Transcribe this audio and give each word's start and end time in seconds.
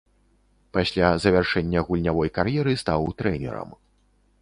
Пасля 0.77 1.11
завяршэння 1.27 1.79
гульнявой 1.91 2.35
кар'еры 2.39 2.77
стаў 2.87 3.01
трэнерам. 3.21 3.69